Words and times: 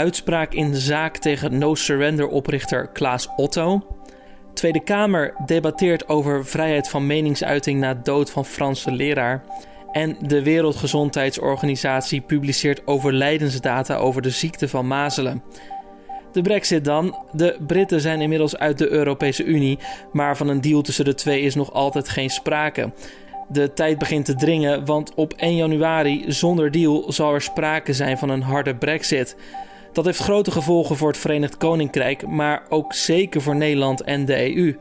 uitspraak 0.00 0.54
in 0.54 0.74
zaak 0.74 1.16
tegen 1.16 1.58
No 1.58 1.74
Surrender 1.74 2.28
oprichter 2.28 2.88
Klaas 2.88 3.28
Otto. 3.36 3.86
Tweede 4.54 4.82
Kamer 4.82 5.34
debatteert 5.46 6.08
over 6.08 6.46
vrijheid 6.46 6.88
van 6.88 7.06
meningsuiting 7.06 7.80
na 7.80 7.94
dood 7.94 8.30
van 8.30 8.44
Franse 8.44 8.92
leraar. 8.92 9.44
En 9.92 10.16
de 10.20 10.42
Wereldgezondheidsorganisatie 10.42 12.20
publiceert 12.20 12.86
overlijdensdata 12.86 13.96
over 13.96 14.22
de 14.22 14.30
ziekte 14.30 14.68
van 14.68 14.86
mazelen. 14.86 15.42
De 16.32 16.42
Brexit 16.42 16.84
dan. 16.84 17.16
De 17.32 17.56
Britten 17.66 18.00
zijn 18.00 18.20
inmiddels 18.20 18.56
uit 18.56 18.78
de 18.78 18.88
Europese 18.88 19.44
Unie, 19.44 19.78
maar 20.12 20.36
van 20.36 20.48
een 20.48 20.60
deal 20.60 20.82
tussen 20.82 21.04
de 21.04 21.14
twee 21.14 21.40
is 21.40 21.54
nog 21.54 21.72
altijd 21.72 22.08
geen 22.08 22.30
sprake. 22.30 22.92
De 23.48 23.72
tijd 23.72 23.98
begint 23.98 24.24
te 24.24 24.34
dringen, 24.34 24.84
want 24.84 25.14
op 25.14 25.32
1 25.32 25.56
januari 25.56 26.24
zonder 26.26 26.70
deal 26.70 27.12
zal 27.12 27.34
er 27.34 27.42
sprake 27.42 27.92
zijn 27.92 28.18
van 28.18 28.28
een 28.28 28.42
harde 28.42 28.74
Brexit. 28.74 29.36
Dat 29.92 30.04
heeft 30.04 30.18
grote 30.18 30.50
gevolgen 30.50 30.96
voor 30.96 31.08
het 31.08 31.18
Verenigd 31.18 31.56
Koninkrijk, 31.56 32.26
maar 32.26 32.62
ook 32.68 32.92
zeker 32.92 33.40
voor 33.40 33.56
Nederland 33.56 34.02
en 34.02 34.24
de 34.24 34.56
EU. 34.56 34.78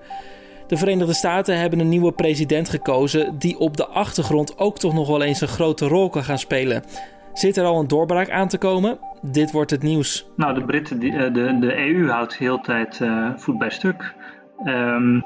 De 0.67 0.77
Verenigde 0.77 1.13
Staten 1.13 1.59
hebben 1.59 1.80
een 1.80 1.90
nieuwe 1.90 2.12
president 2.12 2.70
gekozen 2.70 3.40
die 3.40 3.58
op 3.58 3.77
de 3.77 3.88
achtergrond 3.88 4.58
ook 4.58 4.80
toch 4.80 4.94
nog 4.94 5.08
wel 5.08 5.22
eens 5.22 5.41
een 5.41 5.48
grote 5.48 5.88
rol 5.88 6.09
kan 6.09 6.23
gaan 6.23 6.40
spelen. 6.40 6.84
Zit 7.34 7.58
er 7.58 7.66
al 7.66 7.80
een 7.80 7.88
doorbraak 7.88 8.30
aan 8.30 8.48
te 8.48 8.58
komen? 8.58 9.00
Dit 9.22 9.52
wordt 9.52 9.72
het 9.72 9.84
nieuws. 9.84 10.27
Nou, 10.36 10.53
de 10.53 10.64
Britten, 10.64 11.02
eh, 11.02 11.34
de, 11.34 11.58
de 11.59 11.78
EU 11.78 12.09
houdt 12.09 12.38
de 12.38 12.44
hele 12.44 12.62
tijd 12.62 13.00
uh, 13.00 13.30
voet 13.36 13.58
bij 13.58 13.70
stuk. 13.70 14.14
Um, 14.66 15.26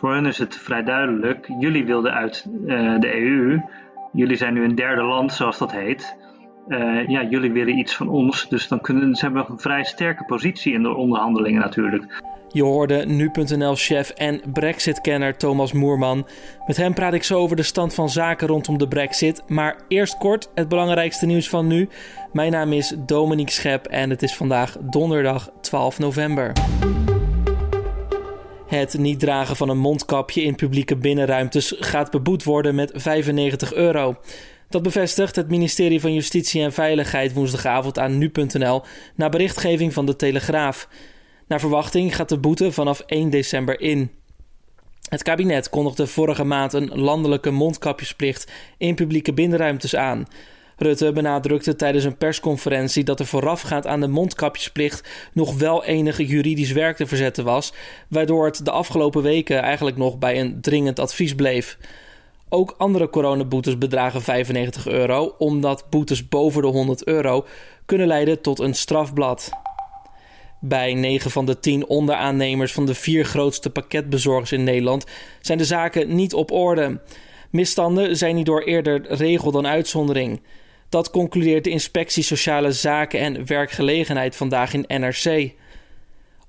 voor 0.00 0.14
hen 0.14 0.26
is 0.26 0.38
het 0.38 0.56
vrij 0.56 0.82
duidelijk. 0.82 1.48
Jullie 1.58 1.84
wilden 1.84 2.12
uit 2.12 2.46
uh, 2.66 3.00
de 3.00 3.14
EU. 3.14 3.60
Jullie 4.12 4.36
zijn 4.36 4.54
nu 4.54 4.64
een 4.64 4.74
derde 4.74 5.02
land, 5.02 5.32
zoals 5.32 5.58
dat 5.58 5.72
heet. 5.72 6.16
Uh, 6.70 7.08
ja, 7.08 7.24
jullie 7.24 7.52
willen 7.52 7.78
iets 7.78 7.96
van 7.96 8.08
ons. 8.08 8.48
Dus 8.48 8.68
dan 8.68 8.80
kunnen 8.80 9.14
ze 9.14 9.24
hebben 9.24 9.44
een 9.48 9.58
vrij 9.58 9.84
sterke 9.84 10.24
positie 10.24 10.72
in 10.72 10.82
de 10.82 10.94
onderhandelingen 10.94 11.60
natuurlijk. 11.60 12.22
Je 12.48 12.62
hoorde 12.62 13.06
nu.nl-chef 13.06 14.10
en 14.10 14.40
Brexit-kenner 14.52 15.36
Thomas 15.36 15.72
Moerman. 15.72 16.26
Met 16.66 16.76
hem 16.76 16.94
praat 16.94 17.14
ik 17.14 17.22
zo 17.22 17.38
over 17.38 17.56
de 17.56 17.62
stand 17.62 17.94
van 17.94 18.08
zaken 18.08 18.46
rondom 18.46 18.78
de 18.78 18.88
Brexit. 18.88 19.42
Maar 19.48 19.80
eerst 19.88 20.18
kort 20.18 20.50
het 20.54 20.68
belangrijkste 20.68 21.26
nieuws 21.26 21.48
van 21.48 21.66
nu. 21.66 21.88
Mijn 22.32 22.52
naam 22.52 22.72
is 22.72 22.94
Dominique 23.06 23.52
Schep 23.52 23.86
en 23.86 24.10
het 24.10 24.22
is 24.22 24.36
vandaag 24.36 24.76
donderdag 24.80 25.50
12 25.60 25.98
november. 25.98 26.52
Het 28.66 28.98
niet 28.98 29.20
dragen 29.20 29.56
van 29.56 29.68
een 29.68 29.78
mondkapje 29.78 30.42
in 30.42 30.54
publieke 30.54 30.96
binnenruimtes 30.96 31.74
gaat 31.78 32.10
beboet 32.10 32.44
worden 32.44 32.74
met 32.74 32.92
95 32.94 33.74
euro. 33.74 34.16
Dat 34.70 34.82
bevestigt 34.82 35.36
het 35.36 35.48
ministerie 35.48 36.00
van 36.00 36.14
Justitie 36.14 36.62
en 36.62 36.72
Veiligheid 36.72 37.32
woensdagavond 37.32 37.98
aan 37.98 38.18
nu.nl 38.18 38.82
na 39.14 39.28
berichtgeving 39.28 39.92
van 39.92 40.06
de 40.06 40.16
Telegraaf. 40.16 40.88
Naar 41.46 41.60
verwachting 41.60 42.16
gaat 42.16 42.28
de 42.28 42.38
boete 42.38 42.72
vanaf 42.72 43.00
1 43.00 43.30
december 43.30 43.80
in. 43.80 44.10
Het 45.08 45.22
kabinet 45.22 45.70
kondigde 45.70 46.06
vorige 46.06 46.44
maand 46.44 46.72
een 46.72 46.88
landelijke 46.88 47.50
mondkapjesplicht 47.50 48.52
in 48.78 48.94
publieke 48.94 49.32
binnenruimtes 49.32 49.96
aan. 49.96 50.26
Rutte 50.76 51.12
benadrukte 51.12 51.76
tijdens 51.76 52.04
een 52.04 52.16
persconferentie 52.16 53.04
dat 53.04 53.20
er 53.20 53.26
voorafgaand 53.26 53.86
aan 53.86 54.00
de 54.00 54.08
mondkapjesplicht 54.08 55.08
nog 55.32 55.58
wel 55.58 55.84
enige 55.84 56.26
juridisch 56.26 56.72
werk 56.72 56.96
te 56.96 57.06
verzetten 57.06 57.44
was, 57.44 57.72
waardoor 58.08 58.44
het 58.44 58.64
de 58.64 58.70
afgelopen 58.70 59.22
weken 59.22 59.62
eigenlijk 59.62 59.96
nog 59.96 60.18
bij 60.18 60.40
een 60.40 60.60
dringend 60.60 60.98
advies 60.98 61.34
bleef. 61.34 61.78
Ook 62.52 62.74
andere 62.78 63.10
coronaboetes 63.10 63.78
bedragen 63.78 64.22
95 64.22 64.88
euro, 64.88 65.34
omdat 65.38 65.86
boetes 65.90 66.28
boven 66.28 66.62
de 66.62 66.68
100 66.68 67.04
euro 67.04 67.46
kunnen 67.86 68.06
leiden 68.06 68.40
tot 68.40 68.58
een 68.58 68.74
strafblad. 68.74 69.50
Bij 70.60 70.94
9 70.94 71.30
van 71.30 71.46
de 71.46 71.60
10 71.60 71.86
onderaannemers 71.86 72.72
van 72.72 72.86
de 72.86 72.94
vier 72.94 73.24
grootste 73.24 73.70
pakketbezorgers 73.70 74.52
in 74.52 74.64
Nederland 74.64 75.04
zijn 75.40 75.58
de 75.58 75.64
zaken 75.64 76.14
niet 76.14 76.34
op 76.34 76.50
orde. 76.50 77.00
Misstanden 77.50 78.16
zijn 78.16 78.34
niet 78.34 78.46
door 78.46 78.62
eerder 78.62 79.06
regel 79.06 79.50
dan 79.50 79.66
uitzondering. 79.66 80.42
Dat 80.88 81.10
concludeert 81.10 81.64
de 81.64 81.70
Inspectie 81.70 82.22
Sociale 82.22 82.72
Zaken 82.72 83.20
en 83.20 83.46
Werkgelegenheid 83.46 84.36
vandaag 84.36 84.74
in 84.74 84.84
NRC. 85.00 85.52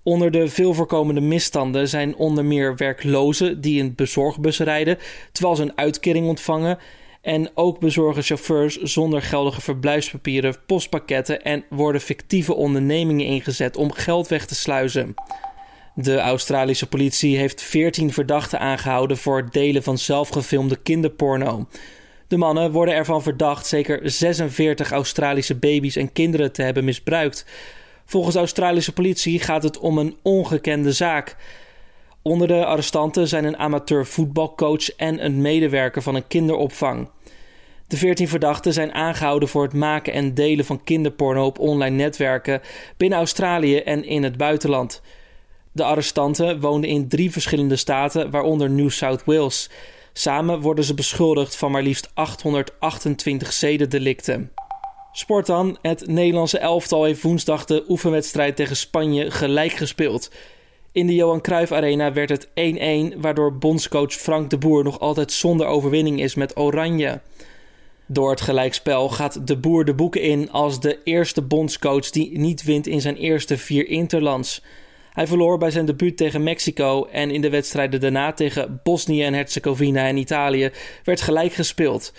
Onder 0.04 0.32
de 0.32 0.48
veel 0.48 0.74
voorkomende 0.74 1.22
misstanden 1.22 1.88
zijn 1.88 2.16
onder 2.16 2.46
meer 2.46 2.76
werklozen 2.76 3.62
die 3.62 3.82
een 3.82 3.96
bezorgbus 3.96 4.60
rijden 4.60 4.98
terwijl 5.32 5.56
ze 5.56 5.62
een 5.62 5.78
uitkering 5.78 6.28
ontvangen. 6.28 6.78
En 7.22 7.50
ook 7.54 7.80
bezorgen 7.80 8.24
chauffeurs 8.24 8.78
zonder 8.78 9.22
geldige 9.22 9.62
verblijfspapieren 9.62 10.56
postpakketten 10.66 11.44
en 11.44 11.64
worden 11.70 12.02
fictieve 12.02 12.54
ondernemingen 12.54 13.26
ingezet 13.26 13.78
om 13.78 13.92
geld 13.92 14.28
weg 14.28 14.46
te 14.46 14.56
sluizen. 14.56 15.14
De 15.96 16.18
Australische 16.18 16.88
politie 16.88 17.38
heeft 17.38 17.62
14 17.62 18.14
verdachten 18.14 18.60
aangehouden 18.60 19.18
voor 19.18 19.38
het 19.38 19.54
delen 19.54 19.84
van 19.84 19.98
zelfgefilmde 19.98 20.76
kinderporno. 20.76 21.68
De 22.28 22.38
mannen 22.38 22.72
worden 22.72 22.96
ervan 22.96 23.22
verdacht 23.22 23.68
zeker 23.68 24.00
46 24.04 24.92
Australische 24.92 25.56
baby's 25.56 25.96
en 25.96 26.12
kinderen 26.12 26.52
te 26.52 26.62
hebben 26.62 26.84
misbruikt. 26.84 27.46
Volgens 28.12 28.34
de 28.34 28.40
Australische 28.40 28.94
politie 28.94 29.40
gaat 29.40 29.64
het 29.64 29.80
om 29.80 29.98
een 29.98 30.16
ongekende 30.22 30.92
zaak. 30.92 31.36
Onder 32.22 32.48
de 32.48 32.66
arrestanten 32.66 33.28
zijn 33.28 33.46
een 33.46 33.58
amateur 33.58 34.06
voetbalcoach 34.06 34.96
en 34.96 35.26
een 35.26 35.42
medewerker 35.42 36.02
van 36.02 36.16
een 36.16 36.28
kinderopvang. 36.28 37.10
De 37.88 37.98
14 37.98 38.28
verdachten 38.28 38.74
zijn 38.74 38.94
aangehouden 38.94 39.50
voor 39.50 39.64
het 39.64 39.74
maken 39.74 40.14
en 40.14 40.34
delen 40.34 40.66
van 40.66 40.84
kinderporno 40.84 41.46
op 41.46 41.60
online 41.60 41.96
netwerken 41.96 42.62
binnen 42.98 43.18
Australië 43.18 43.78
en 43.78 44.04
in 44.06 44.24
het 44.24 44.38
buitenland. 44.38 45.02
De 45.72 45.84
arrestanten 45.84 46.60
woonden 46.60 46.90
in 46.90 47.08
drie 47.08 47.32
verschillende 47.32 47.76
staten, 47.76 48.32
waaronder 48.32 48.70
New 48.70 48.90
South 48.90 49.24
Wales. 49.26 49.70
Samen 50.14 50.62
worden 50.62 50.84
ze 50.84 50.94
beschuldigd 50.94 51.56
van 51.56 51.72
maar 51.72 51.84
liefst 51.84 52.12
828 52.14 53.54
zedendelicten. 53.54 54.52
Sport 55.14 55.46
dan. 55.46 55.78
Het 55.82 56.08
Nederlandse 56.08 56.58
elftal 56.58 57.04
heeft 57.04 57.22
woensdag 57.22 57.66
de 57.66 57.86
oefenwedstrijd 57.90 58.56
tegen 58.56 58.76
Spanje 58.76 59.32
gelijk 59.32 59.72
gespeeld. 59.72 60.32
In 60.92 61.08
de 61.08 61.16
Johan 61.16 61.42
Cruijff 61.42 61.72
Arena 61.72 62.14
werd 62.14 62.30
het 62.30 62.48
1-1, 63.16 63.18
waardoor 63.18 63.58
bondscoach 63.58 64.14
Frank 64.14 64.50
de 64.50 64.58
Boer 64.58 64.84
nog 64.84 65.00
altijd 65.00 65.32
zonder 65.32 65.68
overwinning 65.68 66.22
is 66.22 66.36
met 66.36 66.58
Oranje. 66.58 67.22
Door 68.06 68.30
het 68.30 68.42
gelijkspel 68.42 69.10
gaat 69.10 69.48
de 69.48 69.58
Boer 69.58 69.86
de 69.86 69.94
boeken 69.94 70.22
in 70.22 70.52
als 70.52 70.80
de 70.80 71.00
eerste 71.04 71.42
bondscoach 71.42 72.10
die 72.10 72.38
niet 72.38 72.64
wint 72.64 72.88
in 72.88 73.02
zijn 73.02 73.16
eerste 73.16 73.58
vier 73.58 73.88
interlands. 73.88 74.64
Hij 75.14 75.28
verloor 75.28 75.58
bij 75.58 75.72
zijn 75.72 75.86
debuut 75.86 76.18
tegen 76.18 76.44
Mexico 76.44 77.06
en 77.06 77.32
in 77.32 77.42
de 77.42 77.50
wedstrijden 77.50 78.00
daarna 78.00 78.34
tegen 78.34 78.80
Bosnië 78.84 79.24
en 79.24 79.34
Herzegovina 79.34 80.08
en 80.08 80.18
Italië 80.18 80.72
werd 81.04 81.22
gelijk 81.22 81.54
gespeeld. 81.54 82.14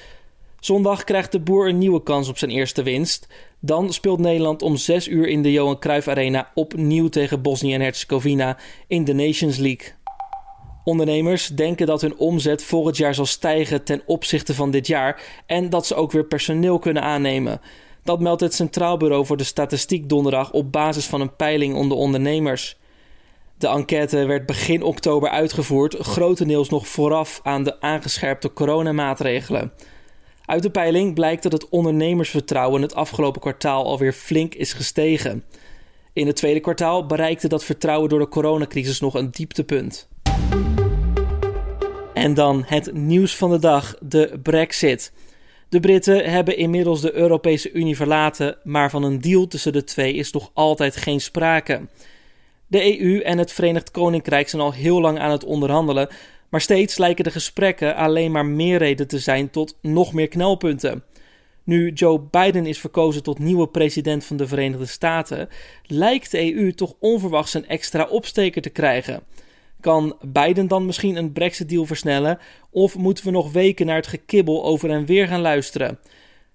Zondag 0.63 1.05
krijgt 1.05 1.33
de 1.33 1.41
boer 1.41 1.69
een 1.69 1.79
nieuwe 1.79 2.03
kans 2.03 2.29
op 2.29 2.39
zijn 2.39 2.51
eerste 2.51 2.83
winst. 2.83 3.29
Dan 3.61 3.93
speelt 3.93 4.19
Nederland 4.19 4.63
om 4.63 4.77
6 4.77 5.09
uur 5.09 5.29
in 5.29 5.43
de 5.43 5.53
Johan 5.53 5.79
Cruijff 5.79 6.09
Arena 6.09 6.51
opnieuw 6.55 7.09
tegen 7.09 7.43
Bosnië 7.43 7.75
en 7.75 7.81
Herzegovina 7.81 8.59
in 8.87 9.05
de 9.05 9.13
Nations 9.13 9.57
League. 9.57 9.93
Ondernemers 10.85 11.49
denken 11.49 11.87
dat 11.87 12.01
hun 12.01 12.17
omzet 12.17 12.65
volgend 12.65 12.97
jaar 12.97 13.15
zal 13.15 13.27
stijgen 13.27 13.85
ten 13.85 14.03
opzichte 14.07 14.55
van 14.55 14.71
dit 14.71 14.87
jaar 14.87 15.23
en 15.47 15.71
dat 15.71 15.87
ze 15.87 15.95
ook 15.95 16.13
weer 16.13 16.25
personeel 16.25 16.79
kunnen 16.79 17.03
aannemen. 17.03 17.61
Dat 18.05 18.21
meldt 18.21 18.41
het 18.41 18.55
Centraal 18.55 18.97
Bureau 18.97 19.27
voor 19.27 19.37
de 19.37 19.45
Statistiek 19.45 20.09
donderdag 20.09 20.53
op 20.53 20.73
basis 20.73 21.07
van 21.07 21.21
een 21.21 21.37
peiling 21.37 21.75
onder 21.75 21.97
ondernemers. 21.97 22.77
De 23.59 23.69
enquête 23.69 24.25
werd 24.25 24.47
begin 24.47 24.83
oktober 24.83 25.29
uitgevoerd, 25.29 25.97
grotendeels 26.01 26.69
nog 26.69 26.89
vooraf 26.89 27.41
aan 27.43 27.63
de 27.63 27.81
aangescherpte 27.81 28.53
coronamaatregelen. 28.53 29.73
Uit 30.45 30.63
de 30.63 30.71
peiling 30.71 31.15
blijkt 31.15 31.43
dat 31.43 31.53
het 31.53 31.69
ondernemersvertrouwen 31.69 32.83
het 32.83 32.95
afgelopen 32.95 33.41
kwartaal 33.41 33.85
alweer 33.85 34.13
flink 34.13 34.55
is 34.55 34.73
gestegen. 34.73 35.45
In 36.13 36.27
het 36.27 36.37
tweede 36.37 36.61
kwartaal 36.61 37.07
bereikte 37.07 37.49
dat 37.49 37.65
vertrouwen 37.65 38.09
door 38.09 38.19
de 38.19 38.29
coronacrisis 38.29 39.01
nog 39.01 39.15
een 39.15 39.31
dieptepunt. 39.31 40.09
En 42.15 42.35
dan 42.35 42.63
het 42.67 42.95
nieuws 42.95 43.37
van 43.37 43.51
de 43.51 43.59
dag: 43.59 43.95
de 44.01 44.39
Brexit. 44.43 45.13
De 45.69 45.81
Britten 45.81 46.31
hebben 46.31 46.57
inmiddels 46.57 47.01
de 47.01 47.15
Europese 47.15 47.73
Unie 47.73 47.97
verlaten, 47.97 48.57
maar 48.63 48.91
van 48.91 49.03
een 49.03 49.21
deal 49.21 49.47
tussen 49.47 49.73
de 49.73 49.85
twee 49.85 50.15
is 50.15 50.33
nog 50.33 50.51
altijd 50.55 50.97
geen 50.97 51.21
sprake. 51.21 51.81
De 52.67 53.01
EU 53.01 53.21
en 53.21 53.39
het 53.39 53.53
Verenigd 53.53 53.91
Koninkrijk 53.91 54.49
zijn 54.49 54.63
al 54.63 54.73
heel 54.73 55.01
lang 55.01 55.19
aan 55.19 55.31
het 55.31 55.45
onderhandelen, 55.45 56.09
maar 56.53 56.61
steeds 56.61 56.99
lijken 56.99 57.25
de 57.25 57.31
gesprekken 57.31 57.97
alleen 57.97 58.33
maar 58.33 58.47
meer 58.47 58.79
reden 58.79 59.09
te 59.09 59.19
zijn 59.19 59.51
tot 59.51 59.77
nog 59.83 60.13
meer 60.13 60.29
knelpunten. 60.29 61.05
Nu 61.65 61.93
Joe 61.93 62.21
Biden 62.21 62.67
is 62.67 62.81
verkozen 62.81 63.23
tot 63.23 63.39
nieuwe 63.39 63.69
president 63.69 64.25
van 64.25 64.37
de 64.37 64.47
Verenigde 64.47 64.87
Staten, 64.87 65.49
lijkt 65.87 66.31
de 66.31 66.55
EU 66.55 66.73
toch 66.73 66.95
onverwachts 66.99 67.55
een 67.55 67.69
extra 67.69 68.05
opsteker 68.05 68.63
te 68.63 68.71
krijgen. 68.71 69.23
Kan 69.81 70.17
Biden 70.27 70.69
dan 70.69 70.87
misschien 70.87 71.17
een 71.17 71.33
Brexit-deal 71.33 71.87
versnellen? 71.87 72.39
Of 72.71 72.97
moeten 72.97 73.25
we 73.25 73.31
nog 73.31 73.53
weken 73.53 73.87
naar 73.87 73.97
het 73.97 74.07
gekibbel 74.07 74.65
over 74.65 74.91
en 74.91 75.07
weer 75.07 75.27
gaan 75.27 75.41
luisteren? 75.41 75.99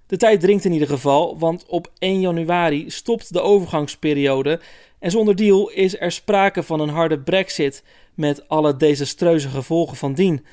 De 0.08 0.18
tijd 0.18 0.40
dringt 0.40 0.66
in 0.66 0.74
ieder 0.74 0.88
geval, 0.88 1.40
want 1.40 1.66
op 1.66 1.92
1 1.98 2.20
januari 2.20 2.90
stopt 2.90 3.34
de 3.34 3.42
overgangsperiode 3.42 4.60
en 5.00 5.12
zonder 5.12 5.36
deal 5.36 5.70
is 5.70 6.00
er 6.00 6.12
sprake 6.12 6.64
van 6.64 6.80
een 6.80 6.90
harde 6.90 7.20
brexit 7.20 7.84
met 8.18 8.48
alle 8.48 8.76
desastreuze 8.76 9.50
gevolgen 9.50 9.98
van 9.98 10.14
dien. 10.14 10.46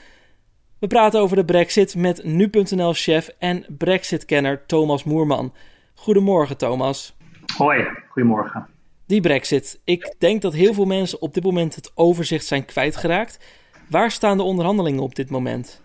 We 0.78 0.87
praten 0.87 1.20
over 1.20 1.37
de 1.37 1.44
brexit 1.44 1.96
met 1.96 2.25
nu.nl-chef 2.25 3.28
en 3.38 3.64
brexit-kenner 3.78 4.66
Thomas 4.66 5.05
Moerman. 5.05 5.52
Goedemorgen 5.94 6.56
Thomas. 6.56 7.16
Hoi, 7.56 7.87
goedemorgen. 8.08 8.66
Die 9.06 9.20
brexit. 9.20 9.81
Ik 9.84 10.14
denk 10.19 10.43
dat 10.43 10.52
heel 10.52 10.75
veel 10.75 10.84
mensen 10.84 11.22
op 11.22 11.34
dit 11.34 11.44
moment 11.44 11.75
het 11.75 11.93
overzicht 11.94 12.46
zijn 12.46 12.64
kwijtgeraakt. 12.64 13.62
Waar 13.90 14.11
staan 14.11 14.37
de 14.37 14.43
onderhandelingen 14.43 15.02
op 15.02 15.14
dit 15.14 15.31
moment? 15.31 15.82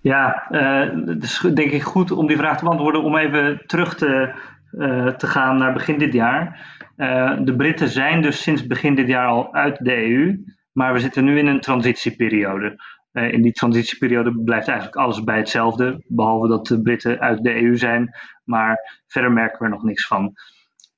Ja, 0.00 0.46
uh, 0.50 1.06
het 1.06 1.22
is 1.22 1.38
denk 1.54 1.70
ik 1.70 1.82
goed 1.82 2.10
om 2.10 2.26
die 2.26 2.36
vraag 2.36 2.58
te 2.58 2.64
beantwoorden 2.64 3.02
om 3.02 3.16
even 3.16 3.62
terug 3.66 3.94
te, 3.94 4.34
uh, 4.72 5.06
te 5.06 5.26
gaan 5.26 5.56
naar 5.56 5.72
begin 5.72 5.98
dit 5.98 6.12
jaar. 6.12 6.70
Uh, 6.96 7.32
de 7.40 7.56
Britten 7.56 7.88
zijn 7.88 8.22
dus 8.22 8.42
sinds 8.42 8.66
begin 8.66 8.94
dit 8.94 9.06
jaar 9.06 9.26
al 9.26 9.54
uit 9.54 9.78
de 9.84 9.96
EU, 9.96 10.44
maar 10.72 10.92
we 10.92 10.98
zitten 10.98 11.24
nu 11.24 11.38
in 11.38 11.46
een 11.46 11.60
transitieperiode. 11.60 12.76
in 13.12 13.42
die 13.42 13.52
transitieperiode 13.52 14.42
blijft 14.44 14.68
eigenlijk 14.68 14.96
alles 14.96 15.24
bij 15.24 15.36
hetzelfde, 15.36 16.04
behalve 16.06 16.48
dat 16.48 16.66
de 16.66 16.82
Britten 16.82 17.20
uit 17.20 17.42
de 17.42 17.62
EU 17.62 17.76
zijn, 17.76 18.10
maar 18.44 19.02
verder 19.06 19.32
merken 19.32 19.58
we 19.58 19.64
er 19.64 19.70
nog 19.70 19.82
niks 19.82 20.06
van. 20.06 20.32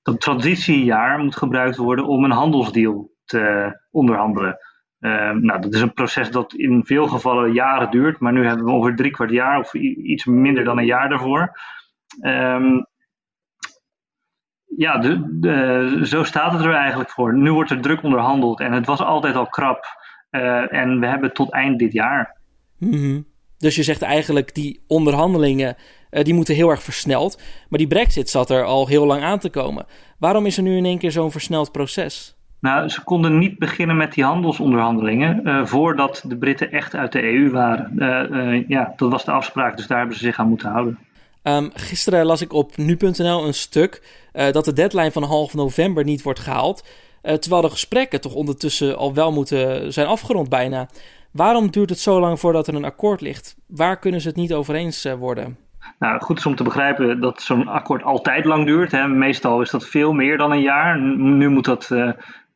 Dat 0.02 0.20
transitiejaar 0.20 1.18
moet 1.18 1.36
gebruikt 1.36 1.76
worden 1.76 2.06
om 2.06 2.24
een 2.24 2.30
handelsdeal 2.30 3.10
te 3.24 3.72
onderhandelen. 3.90 4.58
Ehm, 4.98 5.40
nou, 5.40 5.60
dat 5.60 5.74
is 5.74 5.80
een 5.80 5.92
proces 5.92 6.30
dat 6.30 6.54
in 6.54 6.84
veel 6.84 7.06
gevallen 7.06 7.52
jaren 7.52 7.90
duurt, 7.90 8.18
maar 8.18 8.32
nu 8.32 8.46
hebben 8.46 8.64
we 8.64 8.70
ongeveer 8.70 8.96
drie 8.96 9.10
kwart 9.10 9.30
jaar 9.30 9.58
of 9.58 9.74
iets 9.74 10.24
minder 10.24 10.64
dan 10.64 10.78
een 10.78 10.84
jaar 10.84 11.08
daarvoor. 11.08 11.52
Ehm, 12.20 12.82
ja, 14.76 14.98
de, 14.98 15.38
de, 15.40 16.00
zo 16.02 16.24
staat 16.24 16.52
het 16.52 16.64
er 16.64 16.74
eigenlijk 16.74 17.10
voor. 17.10 17.36
Nu 17.36 17.52
wordt 17.52 17.70
er 17.70 17.80
druk 17.80 18.02
onderhandeld 18.02 18.60
en 18.60 18.72
het 18.72 18.86
was 18.86 19.00
altijd 19.00 19.36
al 19.36 19.46
krap. 19.46 20.02
Uh, 20.30 20.72
en 20.72 21.00
we 21.00 21.06
hebben 21.06 21.32
tot 21.32 21.52
eind 21.52 21.78
dit 21.78 21.92
jaar. 21.92 22.36
Mm 22.78 23.26
Dus 23.58 23.76
je 23.76 23.82
zegt 23.82 24.02
eigenlijk 24.02 24.54
die 24.54 24.84
onderhandelingen 24.86 25.76
uh, 26.10 26.24
die 26.24 26.34
moeten 26.34 26.54
heel 26.54 26.70
erg 26.70 26.82
versneld. 26.82 27.42
Maar 27.68 27.78
die 27.78 27.88
brexit 27.88 28.30
zat 28.30 28.50
er 28.50 28.64
al 28.64 28.86
heel 28.86 29.06
lang 29.06 29.22
aan 29.22 29.38
te 29.38 29.50
komen. 29.50 29.86
Waarom 30.18 30.46
is 30.46 30.56
er 30.56 30.62
nu 30.62 30.76
in 30.76 30.84
één 30.84 30.98
keer 30.98 31.10
zo'n 31.10 31.30
versneld 31.30 31.72
proces? 31.72 32.36
Nou, 32.60 32.88
ze 32.88 33.04
konden 33.04 33.38
niet 33.38 33.58
beginnen 33.58 33.96
met 33.96 34.12
die 34.12 34.24
handelsonderhandelingen 34.24 35.40
uh, 35.44 35.64
voordat 35.66 36.24
de 36.26 36.36
Britten 36.36 36.72
echt 36.72 36.94
uit 36.94 37.12
de 37.12 37.22
EU 37.22 37.50
waren. 37.50 38.64
Ja, 38.68 38.92
dat 38.96 39.10
was 39.10 39.24
de 39.24 39.30
afspraak, 39.30 39.76
dus 39.76 39.86
daar 39.86 39.98
hebben 39.98 40.16
ze 40.16 40.24
zich 40.24 40.38
aan 40.38 40.48
moeten 40.48 40.70
houden. 40.70 40.98
Um, 41.46 41.70
gisteren 41.74 42.26
las 42.26 42.40
ik 42.40 42.52
op 42.52 42.76
nu.nl 42.76 43.46
een 43.46 43.54
stuk 43.54 44.02
dat 44.32 44.64
de 44.64 44.72
deadline 44.72 45.12
van 45.12 45.22
half 45.22 45.54
november 45.54 46.04
niet 46.04 46.22
wordt 46.22 46.40
gehaald. 46.40 46.84
terwijl 47.22 47.62
de 47.62 47.70
gesprekken 47.70 48.20
toch 48.20 48.34
ondertussen 48.34 48.96
al 48.96 49.14
wel 49.14 49.32
moeten 49.32 49.92
zijn 49.92 50.06
afgerond 50.06 50.48
bijna. 50.48 50.88
Waarom 51.30 51.70
duurt 51.70 51.90
het 51.90 51.98
zo 51.98 52.20
lang 52.20 52.40
voordat 52.40 52.66
er 52.66 52.74
een 52.74 52.84
akkoord 52.84 53.20
ligt? 53.20 53.56
Waar 53.66 53.98
kunnen 53.98 54.20
ze 54.20 54.28
het 54.28 54.36
niet 54.36 54.54
over 54.54 54.74
eens 54.74 55.06
worden? 55.18 55.56
Nou, 55.98 56.20
goed 56.20 56.38
is 56.38 56.46
om 56.46 56.54
te 56.54 56.62
begrijpen 56.62 57.20
dat 57.20 57.42
zo'n 57.42 57.68
akkoord 57.68 58.02
altijd 58.02 58.44
lang 58.44 58.66
duurt. 58.66 58.92
Hè. 58.92 59.08
Meestal 59.08 59.60
is 59.60 59.70
dat 59.70 59.86
veel 59.86 60.12
meer 60.12 60.38
dan 60.38 60.52
een 60.52 60.62
jaar. 60.62 61.00
Nu 61.18 61.48
moet 61.48 61.64
dat 61.64 61.90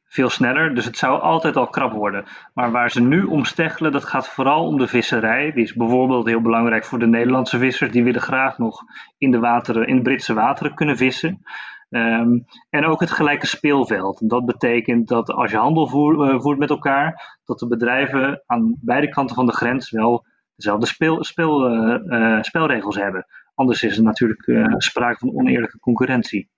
veel 0.09 0.31
sneller. 0.31 0.75
Dus 0.75 0.85
het 0.85 0.97
zou 0.97 1.21
altijd 1.21 1.57
al 1.57 1.67
krap 1.67 1.93
worden. 1.93 2.25
Maar 2.55 2.71
waar 2.71 2.91
ze 2.91 3.01
nu 3.01 3.25
om 3.25 3.45
steggelen, 3.45 3.93
dat 3.93 4.05
gaat 4.05 4.29
vooral 4.29 4.67
om 4.67 4.79
de 4.79 4.87
visserij. 4.87 5.53
Die 5.53 5.65
is 5.65 5.75
bijvoorbeeld 5.75 6.27
heel 6.27 6.41
belangrijk 6.41 6.85
voor 6.85 6.99
de 6.99 7.07
Nederlandse 7.07 7.59
vissers. 7.59 7.91
Die 7.93 8.05
willen 8.05 8.21
graag 8.21 8.59
nog 8.59 8.83
in 9.19 9.31
de, 9.31 9.39
wateren, 9.39 9.87
in 9.87 9.97
de 9.97 10.03
Britse 10.03 10.35
wateren 10.35 10.75
kunnen 10.75 10.97
vissen. 10.97 11.43
Um, 11.91 12.45
en 12.71 12.85
ook 12.85 13.01
het 13.01 13.11
gelijke 13.11 13.47
speelveld. 13.47 14.29
dat 14.29 14.47
betekent 14.47 15.09
dat 15.09 15.31
als 15.31 15.51
je 15.51 15.57
handel 15.57 15.85
uh, 15.85 16.41
voert 16.41 16.59
met 16.59 16.71
elkaar, 16.71 17.39
dat 17.45 17.59
de 17.59 17.67
bedrijven 17.67 18.43
aan 18.47 18.77
beide 18.81 19.09
kanten 19.09 19.37
van 19.37 19.47
de 19.47 19.53
grens 19.53 19.91
wel 19.91 20.27
dezelfde 20.57 20.87
speel, 20.87 21.25
speel, 21.25 21.71
uh, 21.71 21.99
uh, 22.07 22.43
spelregels 22.43 22.97
hebben. 22.97 23.27
Anders 23.55 23.83
is 23.83 23.97
er 23.97 24.03
natuurlijk 24.03 24.73
sprake 24.77 25.19
van 25.19 25.35
oneerlijke 25.35 25.79
concurrentie. 25.79 26.49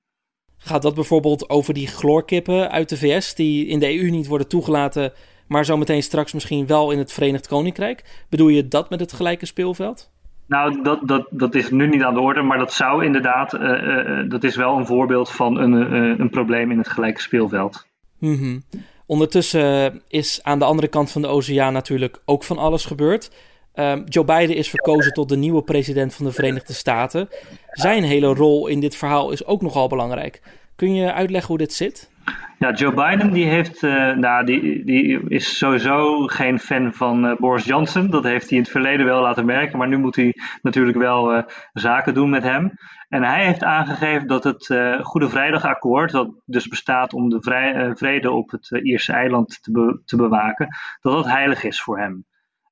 Gaat 0.63 0.83
dat 0.83 0.95
bijvoorbeeld 0.95 1.49
over 1.49 1.75
die 1.75 1.87
chloorkippen 1.87 2.71
uit 2.71 2.89
de 2.89 2.97
VS, 2.97 3.35
die 3.35 3.67
in 3.67 3.79
de 3.79 3.99
EU 3.99 4.11
niet 4.11 4.27
worden 4.27 4.49
toegelaten, 4.49 5.13
maar 5.47 5.65
zometeen 5.65 6.03
straks 6.03 6.33
misschien 6.33 6.67
wel 6.67 6.91
in 6.91 6.99
het 6.99 7.13
Verenigd 7.13 7.49
Koninkrijk? 7.49 8.25
Bedoel 8.29 8.49
je 8.49 8.69
dat 8.69 8.91
met 8.91 9.01
het 9.01 9.13
gelijke 9.13 9.47
speelveld? 9.47 10.11
Nou, 10.47 10.83
dat, 10.83 11.01
dat, 11.03 11.27
dat 11.31 11.55
is 11.55 11.71
nu 11.71 11.89
niet 11.89 12.03
aan 12.03 12.15
de 12.15 12.21
orde, 12.21 12.43
maar 12.43 12.59
dat 12.59 12.73
zou 12.73 13.05
inderdaad, 13.05 13.55
uh, 13.55 13.61
uh, 13.61 14.31
dat 14.31 14.45
is 14.45 14.57
wel 14.57 14.77
een 14.77 14.87
voorbeeld 14.87 15.31
van 15.31 15.59
een, 15.59 15.73
uh, 15.73 16.19
een 16.19 16.31
probleem 16.31 16.71
in 16.71 16.79
het 16.79 16.89
gelijke 16.89 17.21
speelveld. 17.21 17.87
Mm 18.19 18.37
-hmm. 18.39 18.63
Ondertussen 19.07 20.03
is 20.09 20.41
aan 20.43 20.59
de 20.59 20.65
andere 20.65 20.89
kant 20.89 21.11
van 21.11 21.23
de 21.23 21.29
oceaan 21.29 21.73
natuurlijk 21.73 22.23
ook 22.25 22.45
van 22.45 22.59
alles 22.59 22.85
gebeurd. 22.85 23.31
Um, 23.81 24.05
Joe 24.05 24.25
Biden 24.25 24.57
is 24.57 24.71
verkozen 24.71 25.13
tot 25.13 25.29
de 25.29 25.37
nieuwe 25.37 25.63
president 25.63 26.15
van 26.15 26.25
de 26.25 26.33
Verenigde 26.33 26.73
Staten. 26.73 27.29
Zijn 27.71 28.03
hele 28.03 28.27
rol 28.27 28.67
in 28.67 28.81
dit 28.81 28.97
verhaal 28.97 29.31
is 29.31 29.45
ook 29.47 29.63
nogal 29.63 29.89
belangrijk. 29.89 30.43
Kun 30.77 30.95
je 30.95 31.13
uitleggen 31.13 31.49
hoe 31.49 31.59
dit 31.59 31.73
zit? 31.73 32.11
Ja, 32.59 32.73
Joe 32.73 32.95
Biden 32.95 33.33
die 33.33 33.47
heeft, 33.47 33.83
uh, 33.83 34.15
nou, 34.15 34.45
die, 34.45 34.85
die 34.85 35.29
is 35.29 35.59
sowieso 35.59 36.27
geen 36.27 36.59
fan 36.59 36.93
van 36.93 37.25
uh, 37.27 37.37
Boris 37.37 37.65
Johnson. 37.65 38.11
Dat 38.11 38.25
heeft 38.25 38.49
hij 38.49 38.59
in 38.59 38.63
het 38.63 38.73
verleden 38.73 39.07
wel 39.07 39.23
laten 39.23 39.45
merken, 39.45 39.79
maar 39.79 39.89
nu 39.89 39.97
moet 39.97 40.17
hij 40.17 40.35
natuurlijk 40.63 40.99
wel 40.99 41.35
uh, 41.35 41.43
zaken 41.73 42.15
doen 42.15 42.31
met 42.31 42.43
hem. 42.43 42.73
En 43.09 43.23
hij 43.23 43.45
heeft 43.45 43.65
aangegeven 43.65 44.27
dat 44.27 44.45
het 44.45 44.67
Goede 45.03 45.29
Vrijdagakkoord, 45.29 46.11
dat 46.11 46.29
dus 46.45 46.69
bestaat 46.69 47.13
om 47.13 47.29
de 47.29 47.43
vrij, 47.43 47.93
vrede 47.97 48.31
op 48.31 48.51
het 48.51 48.81
Ierse 48.83 49.13
eiland 49.13 49.59
te, 49.63 50.01
te 50.05 50.17
bewaken, 50.17 50.69
dat 51.01 51.13
dat 51.13 51.27
heilig 51.27 51.65
is 51.65 51.83
voor 51.83 51.99
hem. 51.99 52.25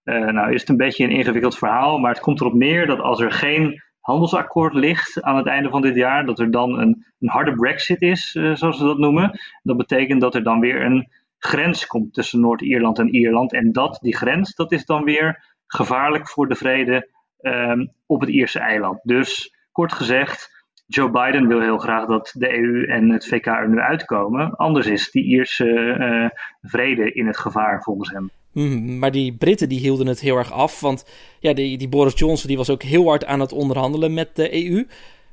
Uh, 0.09 0.27
nou 0.27 0.53
is 0.53 0.61
het 0.61 0.69
een 0.69 0.77
beetje 0.77 1.05
een 1.05 1.11
ingewikkeld 1.11 1.59
verhaal, 1.59 1.99
maar 1.99 2.11
het 2.11 2.21
komt 2.21 2.41
erop 2.41 2.55
neer 2.55 2.87
dat 2.87 3.01
als 3.01 3.21
er 3.21 3.33
geen 3.33 3.83
handelsakkoord 4.01 4.75
ligt 4.75 5.23
aan 5.23 5.37
het 5.37 5.47
einde 5.47 5.69
van 5.69 5.83
dit 5.83 5.95
jaar, 5.95 6.27
dat 6.27 6.39
er 6.39 6.51
dan 6.51 6.79
een, 6.79 7.07
een 7.19 7.29
harde 7.29 7.55
brexit 7.55 8.03
is, 8.03 8.35
uh, 8.35 8.55
zoals 8.55 8.79
we 8.79 8.85
dat 8.85 8.99
noemen. 8.99 9.41
Dat 9.63 9.77
betekent 9.77 10.21
dat 10.21 10.35
er 10.35 10.43
dan 10.43 10.61
weer 10.61 10.83
een 10.83 11.09
grens 11.39 11.87
komt 11.87 12.15
tussen 12.15 12.41
Noord-Ierland 12.41 12.99
en 12.99 13.15
Ierland. 13.15 13.53
En 13.53 13.73
dat, 13.73 13.99
die 14.03 14.17
grens, 14.17 14.55
dat 14.55 14.73
is 14.73 14.85
dan 14.85 15.05
weer 15.05 15.45
gevaarlijk 15.67 16.29
voor 16.29 16.49
de 16.49 16.55
vrede 16.55 17.09
um, 17.41 17.93
op 18.07 18.21
het 18.21 18.31
Ierse 18.31 18.59
eiland. 18.59 19.01
Dus 19.03 19.55
kort 19.73 19.93
gezegd, 19.93 20.65
Joe 20.87 21.11
Biden 21.11 21.49
wil 21.49 21.61
heel 21.61 21.79
graag 21.79 22.07
dat 22.07 22.35
de 22.39 22.59
EU 22.59 22.87
en 22.87 23.11
het 23.11 23.27
VK 23.27 23.47
er 23.47 23.69
nu 23.69 23.81
uitkomen. 23.81 24.57
Anders 24.57 24.87
is 24.87 25.11
die 25.11 25.25
Ierse 25.25 25.67
uh, 25.67 26.29
vrede 26.71 27.13
in 27.13 27.27
het 27.27 27.37
gevaar 27.37 27.83
volgens 27.83 28.11
hem. 28.11 28.31
Mm, 28.59 28.99
maar 28.99 29.11
die 29.11 29.33
Britten 29.33 29.69
die 29.69 29.79
hielden 29.79 30.07
het 30.07 30.21
heel 30.21 30.37
erg 30.37 30.53
af. 30.53 30.81
Want 30.81 31.05
ja, 31.41 31.53
die, 31.53 31.79
die 31.79 31.89
Boris 31.89 32.19
Johnson 32.19 32.49
die 32.49 32.57
was 32.57 32.71
ook 32.71 32.83
heel 32.83 33.07
hard 33.07 33.25
aan 33.25 33.41
het 33.41 33.53
onderhandelen 33.53 34.15
met 34.15 34.37
de 34.37 34.65
EU. 34.65 34.87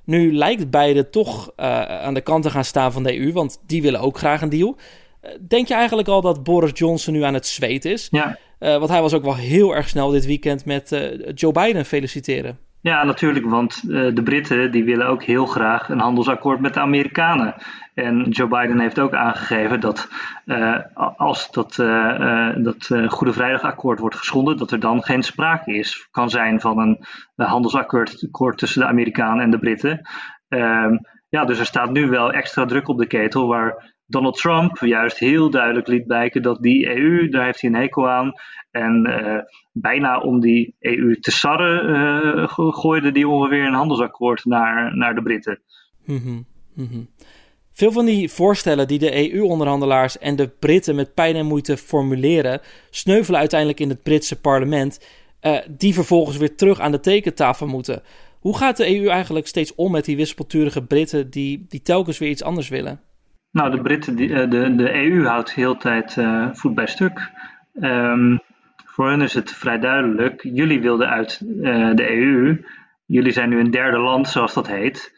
Nu 0.04 0.36
lijkt 0.36 0.70
beide 0.70 1.10
toch 1.10 1.52
uh, 1.58 1.82
aan 1.82 2.14
de 2.14 2.22
kant 2.22 2.44
te 2.44 2.50
gaan 2.50 2.66
staan 2.66 2.92
van 2.92 3.04
de 3.04 3.20
EU, 3.20 3.32
want 3.32 3.62
die 3.66 3.82
willen 3.82 4.00
ook 4.00 4.18
graag 4.18 4.42
een 4.42 4.50
deal. 4.50 4.78
Uh, 5.24 5.32
denk 5.48 5.68
je 5.68 5.74
eigenlijk 5.74 6.08
al 6.08 6.22
dat 6.22 6.44
Boris 6.44 6.72
Johnson 6.74 7.14
nu 7.14 7.24
aan 7.24 7.34
het 7.34 7.48
zweet 7.48 7.86
is? 7.86 8.08
Ja. 8.12 8.38
Uh, 8.60 8.78
want 8.78 8.90
hij 8.90 9.02
was 9.02 9.14
ook 9.14 9.24
wel 9.24 9.36
heel 9.36 9.76
erg 9.76 9.90
snel 9.90 10.10
dit 10.10 10.26
weekend 10.26 10.66
met 10.66 10.96
Joe 11.36 11.52
Biden 11.52 11.86
feliciteren. 11.86 12.60
Ja, 12.86 13.04
natuurlijk, 13.04 13.46
want 13.46 13.84
uh, 13.88 14.16
de 14.16 14.24
Britten 14.24 14.72
die 14.72 14.84
willen 14.84 15.08
ook 15.08 15.24
heel 15.24 15.46
graag 15.46 15.90
een 15.90 16.00
handelsakkoord 16.00 16.60
met 16.60 16.74
de 16.74 16.80
Amerikanen. 16.80 17.56
En 17.94 18.30
Joe 18.30 18.48
Biden 18.48 18.80
heeft 18.80 19.00
ook 19.00 19.14
aangegeven 19.14 19.80
dat 19.80 20.10
uh, 20.46 20.80
als 21.16 21.52
dat, 21.52 21.78
uh, 21.78 22.50
dat 22.58 22.90
Goede 23.08 23.34
Vrijdagakkoord 23.34 24.00
wordt 24.00 24.16
geschonden, 24.16 24.58
dat 24.58 24.72
er 24.72 24.80
dan 24.80 25.04
geen 25.04 25.24
sprake 25.24 25.74
is, 25.74 26.08
kan 26.12 26.30
zijn 26.30 26.62
van 26.62 26.80
een 26.80 27.06
handelsakkoord 27.36 28.58
tussen 28.58 28.82
de 28.82 28.88
Amerikanen 28.88 29.44
en 29.44 29.52
de 29.52 29.60
Britten. 29.60 30.02
Ehm, 30.48 30.98
ja, 31.30 31.46
dus 31.46 31.60
er 31.60 31.66
staat 31.66 31.92
nu 31.92 32.10
wel 32.10 32.32
extra 32.32 32.66
druk 32.66 32.88
op 32.88 32.98
de 32.98 33.08
ketel, 33.08 33.48
waar 33.48 33.95
Donald 34.08 34.38
Trump 34.38 34.78
juist 34.78 35.18
heel 35.18 35.50
duidelijk 35.50 35.88
liet 35.88 36.08
blijken 36.08 36.42
dat 36.42 36.62
die 36.62 36.88
EU, 36.98 37.30
daar 37.30 37.46
heeft 37.46 37.62
hij 37.62 37.70
een 37.70 37.76
hekel 37.76 38.10
aan. 38.10 38.34
En 38.72 39.08
uh, 39.08 39.38
bijna 39.72 40.20
om 40.20 40.40
die 40.40 40.76
EU 40.80 41.20
te 41.20 41.32
sarren 41.32 41.90
uh, 41.90 42.48
gooide 42.74 43.12
die 43.12 43.28
ongeveer 43.28 43.66
een 43.66 43.74
handelsakkoord 43.74 44.46
naar, 44.46 44.98
naar 44.98 45.16
de 45.16 45.22
Britten. 45.22 45.60
Mm 46.06 46.46
-hmm. 46.76 47.08
Veel 47.72 47.92
van 47.92 48.06
die 48.06 48.30
voorstellen 48.30 48.88
die 48.88 49.00
de 49.00 49.34
EU-onderhandelaars 49.34 50.18
en 50.18 50.36
de 50.36 50.48
Britten 50.48 50.96
met 50.96 51.14
pijn 51.14 51.36
en 51.36 51.46
moeite 51.46 51.78
formuleren, 51.78 52.62
sneuvelen 52.90 53.40
uiteindelijk 53.40 53.80
in 53.80 53.90
het 53.90 54.04
Britse 54.04 54.40
parlement, 54.40 55.06
uh, 55.42 55.58
die 55.70 55.94
vervolgens 55.94 56.38
weer 56.38 56.56
terug 56.56 56.80
aan 56.80 56.92
de 56.92 57.00
tekentafel 57.00 57.68
moeten. 57.68 58.04
Hoe 58.40 58.58
gaat 58.58 58.78
de 58.78 59.00
EU 59.00 59.08
eigenlijk 59.08 59.48
steeds 59.48 59.76
om 59.76 59.92
met 59.92 60.06
die 60.06 60.16
wispelturige 60.16 60.84
Britten 60.84 61.30
die, 61.30 61.66
die 61.70 61.82
telkens 61.82 62.18
weer 62.18 62.30
iets 62.30 62.44
anders 62.44 62.70
willen? 62.70 63.02
Nou, 63.56 63.72
de 63.72 63.82
Britten, 63.82 64.16
die, 64.16 64.48
de, 64.48 64.76
de 64.76 64.94
EU 64.94 65.26
houdt 65.26 65.54
heel 65.54 65.78
tijd 65.78 66.16
uh, 66.16 66.54
voet 66.54 66.76
bij 66.76 66.88
stuk. 66.88 67.32
Um, 67.82 68.40
voor 68.86 69.10
hen 69.10 69.22
is 69.22 69.34
het 69.34 69.52
vrij 69.52 69.80
duidelijk. 69.80 70.44
Jullie 70.44 70.82
wilden 70.82 71.10
uit 71.10 71.42
uh, 71.46 71.94
de 71.94 72.12
EU, 72.12 72.66
jullie 73.06 73.32
zijn 73.32 73.50
nu 73.50 73.60
een 73.60 73.72
derde 73.72 73.98
land, 73.98 74.28
zoals 74.28 74.54
dat 74.54 74.68
heet. 74.68 75.14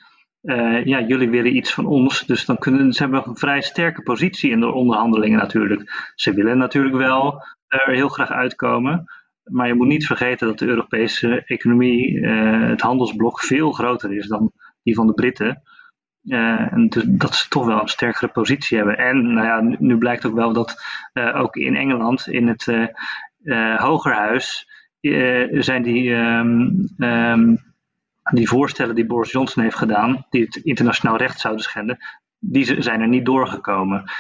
Ja, 0.84 1.02
jullie 1.02 1.30
willen 1.30 1.56
iets 1.56 1.74
van 1.74 1.86
ons, 1.86 2.26
dus 2.26 2.46
dan 2.46 2.58
kunnen 2.58 2.94
ze 2.94 3.04
hebben 3.04 3.28
een 3.28 3.38
vrij 3.38 3.62
sterke 3.62 4.02
positie 4.02 4.52
in 4.52 4.60
de 4.60 4.72
onderhandelingen 4.72 5.40
natuurlijk. 5.40 6.12
Ze 6.16 6.34
willen 6.34 6.58
natuurlijk 6.58 6.96
wel 6.96 7.44
er 7.68 7.94
heel 7.94 8.10
graag 8.10 8.32
uitkomen, 8.32 9.06
maar 9.44 9.68
je 9.68 9.74
moet 9.74 9.88
niet 9.88 10.06
vergeten 10.06 10.48
dat 10.48 10.60
de 10.60 10.68
Europese 10.68 11.44
economie, 11.46 12.28
het 12.28 12.82
handelsblok, 12.82 13.40
veel 13.40 13.72
groter 13.72 14.14
is 14.14 14.28
dan 14.28 14.52
die 14.84 14.96
van 14.96 15.08
de 15.08 15.14
Britten. 15.14 15.62
Uh, 16.28 16.74
en 16.74 16.88
dus 16.90 17.04
dat 17.08 17.36
ze 17.36 17.50
toch 17.50 17.66
wel 17.66 17.82
een 17.82 17.88
sterkere 17.88 18.28
positie 18.28 18.78
hebben. 18.78 18.98
En 18.98 19.34
nou 19.34 19.48
ja, 19.48 19.78
nu, 19.80 19.98
blijkt 19.98 20.26
ook 20.26 20.36
wel 20.36 20.54
dat 20.54 20.84
ook 21.34 21.56
in 21.56 21.76
Engeland, 21.76 22.28
in 22.28 22.48
het 22.48 22.68
Hogerhuis, 23.78 24.68
zijn 25.52 25.84
die 25.84 26.14
um, 26.14 26.88
um, 26.98 27.66
die 28.32 28.48
voorstellen 28.48 28.96
die 28.96 29.06
Boris 29.06 29.32
Johnson 29.32 29.64
heeft 29.64 29.76
gedaan, 29.76 30.26
die 30.30 30.44
het 30.44 30.56
internationaal 30.56 31.18
recht 31.18 31.40
zouden 31.40 31.64
schenden, 31.64 31.98
die 32.40 32.82
zijn 32.82 33.02
er 33.02 33.08
niet 33.08 33.26
doorgekomen. 33.26 34.12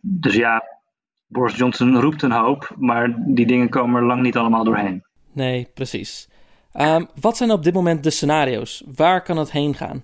Dus 0.00 0.34
ja, 0.34 0.62
Boris 1.26 1.56
Johnson 1.56 2.00
roept 2.00 2.22
een 2.22 2.32
hoop, 2.32 2.74
maar 2.78 3.14
die 3.26 3.46
dingen 3.46 3.68
komen 3.68 4.00
er 4.00 4.06
lang 4.06 4.22
niet 4.22 4.36
allemaal 4.36 4.64
doorheen. 4.64 5.04
Nee, 5.32 5.68
precies. 5.74 6.28
Um, 6.80 7.08
wat 7.20 7.36
zijn 7.36 7.50
op 7.50 7.64
dit 7.64 7.74
moment 7.74 8.02
de 8.02 8.10
scenario's? 8.10 8.84
Waar 8.94 9.22
kan 9.22 9.36
het 9.36 9.50
heen 9.50 9.74
gaan? 9.74 10.02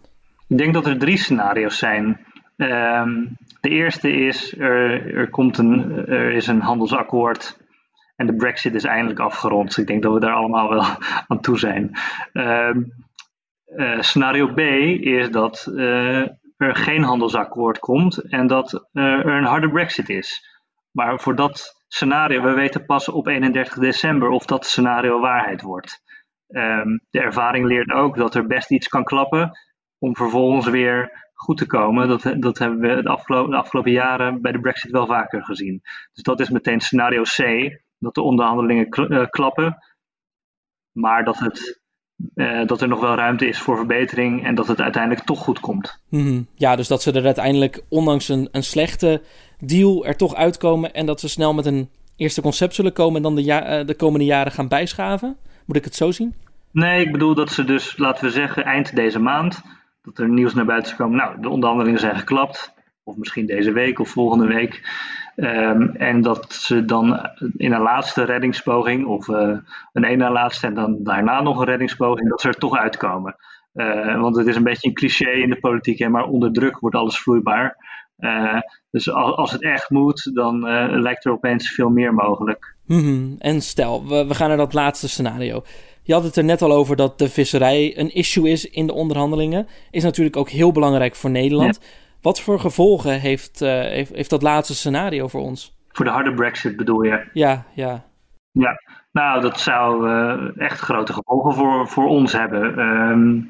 Ik 0.50 0.58
denk 0.58 0.74
dat 0.74 0.86
er 0.86 0.98
drie 0.98 1.16
scenario's 1.16 1.78
zijn. 1.78 2.26
Um, 2.56 3.36
de 3.60 3.68
eerste 3.68 4.12
is, 4.12 4.58
er, 4.58 5.16
er, 5.16 5.30
komt 5.30 5.58
een, 5.58 6.06
er 6.06 6.32
is 6.32 6.46
een 6.46 6.60
handelsakkoord 6.60 7.58
en 8.16 8.26
de 8.26 8.36
Brexit 8.36 8.74
is 8.74 8.84
eindelijk 8.84 9.20
afgerond. 9.20 9.76
Ik 9.76 9.86
denk 9.86 10.02
dat 10.02 10.12
we 10.12 10.20
daar 10.20 10.34
allemaal 10.34 10.70
wel 10.70 10.84
aan 11.28 11.40
toe 11.40 11.58
zijn. 11.58 11.90
Ehm, 12.32 12.82
eh, 13.64 14.00
scenario 14.00 14.54
B 14.54 14.58
is 14.58 15.30
dat 15.30 15.68
uh, 15.70 16.28
er 16.56 16.76
geen 16.76 17.02
handelsakkoord 17.02 17.78
komt 17.78 18.16
en 18.16 18.46
dat 18.46 18.88
uh, 18.92 19.04
er 19.04 19.34
een 19.34 19.44
harde 19.44 19.70
Brexit 19.70 20.08
is. 20.08 20.44
Maar 20.90 21.20
voor 21.20 21.36
dat 21.36 21.84
scenario, 21.88 22.42
we 22.42 22.52
weten 22.52 22.84
pas 22.84 23.08
op 23.08 23.26
31 23.26 23.74
december 23.78 24.28
of 24.28 24.44
dat 24.44 24.66
scenario 24.66 25.20
waarheid 25.20 25.62
wordt. 25.62 26.02
Um, 26.48 27.00
de 27.10 27.20
ervaring 27.20 27.66
leert 27.66 27.92
ook 27.92 28.16
dat 28.16 28.34
er 28.34 28.46
best 28.46 28.70
iets 28.70 28.88
kan 28.88 29.04
klappen 29.04 29.52
om 30.00 30.16
vervolgens 30.16 30.68
weer 30.68 31.28
goed 31.34 31.56
te 31.56 31.66
komen. 31.66 32.08
Dat, 32.08 32.34
dat 32.36 32.58
hebben 32.58 32.80
we 32.80 33.02
de 33.02 33.08
afgelopen, 33.08 33.50
de 33.50 33.56
afgelopen 33.56 33.92
jaren 33.92 34.42
bij 34.42 34.52
de 34.52 34.60
Brexit 34.60 34.90
wel 34.90 35.06
vaker 35.06 35.44
gezien. 35.44 35.80
Dus 36.12 36.22
dat 36.22 36.40
is 36.40 36.50
meteen 36.50 36.80
scenario 36.80 37.22
C 37.22 37.38
dat 37.98 38.14
de 38.14 38.22
onderhandelingen 38.22 38.88
eh, 38.88 39.26
klappen, 39.30 39.76
maar 40.92 41.24
dat, 41.24 41.38
het, 41.38 41.80
uh, 42.34 42.66
dat 42.66 42.80
er 42.80 42.88
nog 42.88 43.00
wel 43.00 43.14
ruimte 43.14 43.48
is 43.48 43.58
voor 43.58 43.76
verbetering 43.76 44.44
en 44.44 44.54
dat 44.54 44.66
het 44.66 44.80
uiteindelijk 44.80 45.26
toch 45.26 45.38
goed 45.38 45.60
komt. 45.60 46.02
Mm-hmm. 46.08 46.46
Ja, 46.54 46.76
dus 46.76 46.88
dat 46.88 47.02
ze 47.02 47.12
er 47.12 47.24
uiteindelijk, 47.24 47.84
ondanks 47.88 48.28
een, 48.28 48.48
een 48.52 48.62
slechte 48.62 49.22
deal, 49.58 50.06
er 50.06 50.16
toch 50.16 50.34
uitkomen 50.34 50.92
en 50.92 51.06
dat 51.06 51.20
ze 51.20 51.28
snel 51.28 51.54
met 51.54 51.66
een 51.66 51.90
eerste 52.16 52.42
concept 52.42 52.74
zullen 52.74 52.92
komen 52.92 53.16
en 53.16 53.22
dan 53.22 53.34
de, 53.34 53.44
ja 53.44 53.80
uh, 53.80 53.86
de 53.86 53.94
komende 53.94 54.26
jaren 54.26 54.52
gaan 54.52 54.68
bijschaven? 54.68 55.36
Moet 55.66 55.76
ik 55.76 55.84
het 55.84 55.94
zo 55.94 56.10
zien? 56.10 56.34
Nee, 56.72 57.04
ik 57.04 57.12
bedoel 57.12 57.34
dat 57.34 57.50
ze 57.50 57.64
dus, 57.64 57.96
laten 57.96 58.24
we 58.24 58.30
zeggen, 58.30 58.64
eind 58.64 58.96
deze 58.96 59.18
maand, 59.18 59.62
dat 60.02 60.18
er 60.18 60.28
nieuws 60.28 60.54
naar 60.54 60.64
buiten 60.64 60.92
is. 60.92 60.98
Nou, 60.98 61.40
de 61.40 61.48
onderhandelingen 61.48 62.00
zijn 62.00 62.18
geklapt, 62.18 62.74
of 63.04 63.16
misschien 63.16 63.46
deze 63.46 63.72
week 63.72 63.98
of 63.98 64.08
volgende 64.08 64.46
week. 64.46 64.82
Um, 65.36 65.90
en 65.96 66.20
dat 66.20 66.52
ze 66.52 66.84
dan 66.84 67.30
in 67.56 67.72
een 67.72 67.80
laatste 67.80 68.24
reddingspoging, 68.24 69.06
of 69.06 69.28
uh, 69.28 69.56
een 69.92 70.04
ene 70.04 70.30
laatste 70.30 70.66
en 70.66 70.74
dan 70.74 70.96
daarna 71.02 71.42
nog 71.42 71.58
een 71.58 71.66
reddingspoging, 71.66 72.28
dat 72.28 72.40
ze 72.40 72.48
er 72.48 72.58
toch 72.58 72.76
uitkomen. 72.76 73.36
Uh, 73.74 74.20
want 74.20 74.36
het 74.36 74.46
is 74.46 74.56
een 74.56 74.62
beetje 74.62 74.88
een 74.88 74.94
cliché 74.94 75.30
in 75.30 75.50
de 75.50 75.60
politiek, 75.60 75.98
hè, 75.98 76.08
maar 76.08 76.24
onder 76.24 76.52
druk 76.52 76.78
wordt 76.78 76.96
alles 76.96 77.18
vloeibaar. 77.18 77.76
Uh, 78.18 78.60
dus 78.90 79.10
als, 79.10 79.36
als, 79.36 79.52
het 79.52 79.62
echt 79.62 79.90
moet, 79.90 80.30
dan 80.34 80.60
lijkt 81.00 81.24
er 81.24 81.32
opeens 81.32 81.70
veel 81.70 81.90
meer 81.90 82.14
mogelijk. 82.14 82.76
Mm. 82.86 83.34
En 83.38 83.62
stel, 83.62 84.08
we, 84.08 84.26
we, 84.26 84.34
gaan 84.34 84.48
naar 84.48 84.56
dat 84.56 84.74
laatste 84.74 85.08
scenario. 85.08 85.62
Je 86.10 86.16
had 86.16 86.24
het 86.24 86.36
er 86.36 86.44
net 86.44 86.62
al 86.62 86.72
over 86.72 86.96
dat 86.96 87.18
de 87.18 87.28
visserij 87.28 87.98
een 87.98 88.14
issue 88.14 88.50
is 88.50 88.70
in 88.70 88.86
de 88.86 88.92
onderhandelingen. 88.92 89.66
Is 89.90 90.02
natuurlijk 90.02 90.36
ook 90.36 90.48
heel 90.48 90.72
belangrijk 90.72 91.14
voor 91.14 91.30
Nederland. 91.30 91.78
Ja. 91.80 91.88
Wat 92.20 92.40
voor 92.40 92.60
gevolgen 92.60 93.20
heeft, 93.20 93.62
uh, 93.62 93.68
heeft, 93.68 94.14
heeft 94.14 94.30
dat 94.30 94.42
laatste 94.42 94.74
scenario 94.74 95.28
voor 95.28 95.40
ons? 95.40 95.76
Voor 95.88 96.04
de 96.04 96.10
harde 96.10 96.34
Brexit 96.34 96.76
bedoel 96.76 97.02
je? 97.02 97.28
Ja, 97.32 97.64
ja. 97.74 98.04
Ja, 98.50 98.80
nou, 99.12 99.40
dat 99.40 99.60
zou 99.60 100.08
uh, 100.08 100.62
echt 100.62 100.80
grote 100.80 101.12
gevolgen 101.12 101.54
voor, 101.54 101.88
voor 101.88 102.06
ons 102.06 102.32
hebben. 102.32 102.78
Um, 102.78 103.48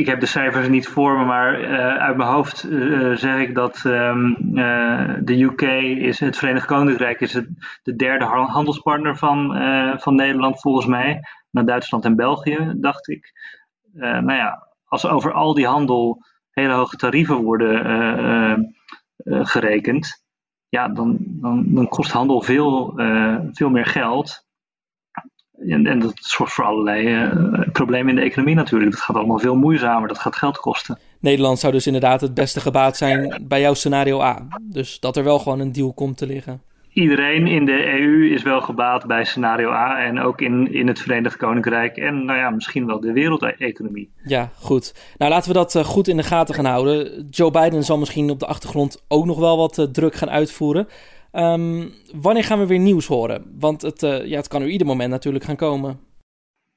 ik 0.00 0.06
heb 0.06 0.20
de 0.20 0.26
cijfers 0.26 0.68
niet 0.68 0.88
voor 0.88 1.18
me, 1.18 1.24
maar 1.24 1.60
uh, 1.60 1.96
uit 1.96 2.16
mijn 2.16 2.28
hoofd 2.28 2.64
uh, 2.64 3.16
zeg 3.16 3.40
ik 3.40 3.54
dat 3.54 3.82
um, 3.84 4.36
uh, 4.54 5.14
de 5.20 5.42
UK 5.42 5.62
is 6.00 6.20
het 6.20 6.36
Verenigd 6.36 6.66
Koninkrijk 6.66 7.20
is 7.20 7.32
het, 7.32 7.48
de 7.82 7.96
derde 7.96 8.24
handelspartner 8.24 9.16
van, 9.16 9.56
van 10.00 10.14
Nederland 10.14 10.60
volgens 10.60 10.86
mij. 10.86 11.20
Na 11.50 11.62
Duitsland 11.62 12.04
en 12.04 12.16
België, 12.16 12.72
dacht 12.76 13.08
ik. 13.08 13.32
nou 13.92 14.32
ja, 14.32 14.68
als 14.84 15.06
over 15.06 15.32
al 15.32 15.54
die 15.54 15.66
handel 15.66 16.22
hele 16.50 16.72
hoge 16.72 16.96
tarieven 16.96 17.36
worden 17.36 17.84
eh, 17.84 18.52
eh, 18.52 18.58
eh, 19.16 19.46
gerekend, 19.46 20.24
ja, 20.68 20.88
dan, 20.88 21.16
dan, 21.20 21.64
dan 21.66 21.88
kost 21.88 22.10
handel 22.10 22.42
veel, 22.42 22.92
veel 23.52 23.70
meer 23.70 23.86
geld. 23.86 24.48
En, 25.70 25.86
en, 25.86 25.98
dat 25.98 26.12
zorgt 26.14 26.52
voor 26.52 26.64
allerlei 26.64 27.30
problemen 27.72 28.08
in 28.08 28.14
de 28.14 28.26
economie 28.26 28.54
natuurlijk. 28.54 28.90
Dat 28.90 29.00
gaat 29.00 29.16
allemaal 29.16 29.38
veel 29.38 29.56
moeizamer, 29.56 30.08
dat 30.08 30.18
gaat 30.18 30.36
geld 30.36 30.58
kosten. 30.58 30.98
Nederland 31.20 31.58
zou 31.58 31.72
dus 31.72 31.86
inderdaad 31.86 32.20
het 32.20 32.34
beste 32.34 32.60
gebaat 32.60 32.96
zijn 32.96 33.42
bij 33.48 33.60
jouw 33.60 33.74
scenario 33.74 34.20
A. 34.20 34.46
Dus 34.62 35.00
dat 35.00 35.16
er 35.16 35.24
wel 35.24 35.38
gewoon 35.38 35.60
een 35.60 35.72
deal 35.72 35.92
komt 35.92 36.16
te 36.16 36.26
liggen 36.26 36.60
iedereen 36.92 37.46
in 37.46 37.64
de 37.64 38.00
EU 38.00 38.34
is 38.34 38.42
wel 38.42 38.60
gebaat 38.60 39.06
bij 39.06 39.24
scenario 39.24 39.70
A 39.70 40.04
en 40.04 40.20
ook 40.20 40.40
in, 40.40 40.72
in 40.72 40.86
het 40.86 40.98
Verenigd 40.98 41.36
Koninkrijk 41.36 41.96
en 41.96 42.24
nou 42.24 42.38
ja, 42.38 42.50
misschien 42.50 42.86
wel 42.86 43.00
de 43.00 43.12
wereldeconomie. 43.12 44.10
Ja, 44.24 44.50
goed. 44.54 45.14
Nou, 45.18 45.30
laten 45.30 45.48
we 45.48 45.58
dat 45.58 45.74
uh, 45.74 45.84
goed 45.84 46.08
in 46.08 46.16
de 46.16 46.22
gaten 46.22 46.54
gaan 46.54 46.64
houden. 46.64 47.26
Joe 47.30 47.50
Biden 47.50 47.84
zal 47.84 47.98
misschien 47.98 48.30
op 48.30 48.38
de 48.38 48.46
achtergrond 48.46 49.04
ook 49.08 49.26
nog 49.26 49.38
wel 49.38 49.56
wat 49.56 49.78
uh, 49.78 49.84
druk 49.86 50.14
gaan 50.14 50.30
uitvoeren. 50.30 50.88
Um, 51.32 51.92
wanneer 52.14 52.44
gaan 52.44 52.58
we 52.58 52.66
weer 52.66 52.78
nieuws 52.78 53.06
horen? 53.06 53.56
Want 53.58 53.82
het, 53.82 54.02
uh, 54.02 54.26
ja, 54.26 54.36
het 54.36 54.48
kan 54.48 54.62
u 54.62 54.66
ieder 54.66 54.86
moment 54.86 55.10
natuurlijk 55.10 55.44
gaan 55.44 55.56
komen. 55.56 56.00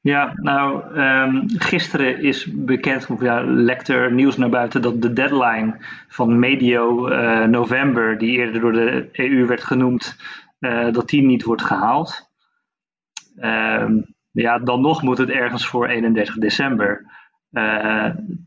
Ja, 0.02 0.34
nou, 0.36 0.98
um, 1.00 1.44
gisteren 1.48 2.24
is 2.24 2.48
bekend, 2.52 3.08
of 3.10 3.22
ja, 3.22 3.44
lekte 3.44 3.94
er 3.94 4.14
nieuws 4.14 4.38
naar 4.38 4.50
buiten 4.50 4.82
dat 4.82 5.02
de 5.02 5.14
deadline 5.14 5.76
van 6.08 6.40
medio 6.40 7.10
uh, 7.10 7.44
november, 7.46 8.18
die 8.18 8.38
eerder 8.38 8.62
door 8.62 8.74
de 8.74 9.10
EU 9.12 9.46
werd 9.46 9.64
genoemd, 9.64 10.18
uh, 10.60 10.92
dat 10.92 11.10
die 11.10 11.22
niet 11.22 11.44
wordt 11.44 11.62
gehaald. 11.62 12.30
Um, 13.42 14.16
ja, 14.32 14.60
dan 14.60 14.82
nog 14.82 15.02
moet 15.02 15.18
het 15.18 15.30
ergens 15.30 15.68
voor 15.68 15.88
31 15.88 16.38
december. 16.38 17.06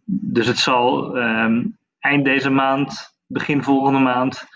Dus 0.04 0.46
het 0.46 0.58
zal 0.58 1.16
eind 1.98 2.25
deze 2.25 2.50
maand, 2.50 3.16
begin 3.26 3.62
volgende 3.62 3.98
maand 3.98 4.46